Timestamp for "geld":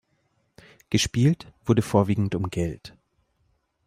2.49-2.95